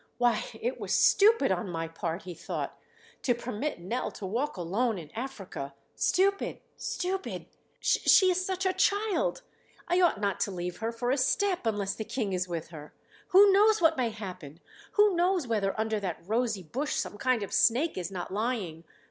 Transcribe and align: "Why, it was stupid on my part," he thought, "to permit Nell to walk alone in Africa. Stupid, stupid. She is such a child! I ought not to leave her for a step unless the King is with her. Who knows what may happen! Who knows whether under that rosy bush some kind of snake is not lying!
"Why, 0.17 0.43
it 0.59 0.79
was 0.79 0.93
stupid 0.95 1.51
on 1.51 1.69
my 1.69 1.87
part," 1.87 2.23
he 2.23 2.33
thought, 2.33 2.75
"to 3.21 3.35
permit 3.35 3.77
Nell 3.79 4.09
to 4.13 4.25
walk 4.25 4.57
alone 4.57 4.97
in 4.97 5.11
Africa. 5.11 5.75
Stupid, 5.95 6.59
stupid. 6.75 7.45
She 7.79 8.31
is 8.31 8.43
such 8.43 8.65
a 8.65 8.73
child! 8.73 9.43
I 9.87 10.01
ought 10.01 10.19
not 10.19 10.39
to 10.39 10.49
leave 10.51 10.77
her 10.77 10.91
for 10.91 11.11
a 11.11 11.17
step 11.17 11.67
unless 11.67 11.93
the 11.93 12.03
King 12.03 12.33
is 12.33 12.47
with 12.47 12.69
her. 12.69 12.95
Who 13.27 13.51
knows 13.51 13.79
what 13.79 13.95
may 13.95 14.09
happen! 14.09 14.59
Who 14.93 15.15
knows 15.15 15.45
whether 15.45 15.79
under 15.79 15.99
that 15.99 16.23
rosy 16.27 16.63
bush 16.63 16.95
some 16.95 17.19
kind 17.19 17.43
of 17.43 17.53
snake 17.53 17.95
is 17.95 18.09
not 18.09 18.33
lying! 18.33 18.85